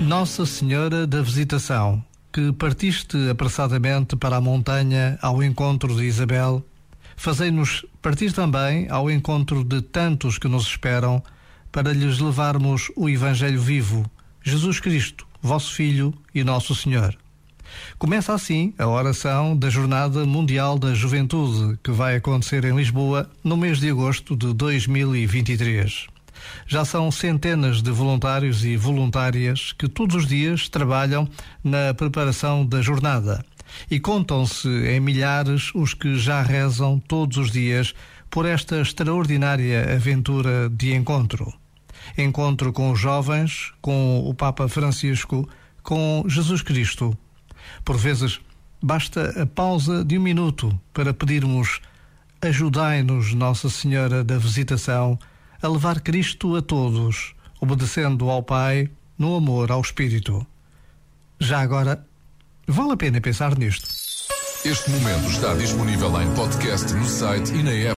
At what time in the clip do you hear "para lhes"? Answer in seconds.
11.70-12.18